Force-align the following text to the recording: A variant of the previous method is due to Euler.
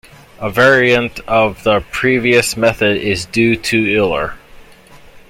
A 0.39 0.49
variant 0.49 1.19
of 1.27 1.61
the 1.61 1.81
previous 1.91 2.57
method 2.57 2.97
is 2.97 3.25
due 3.27 3.55
to 3.55 3.85
Euler. 3.99 4.33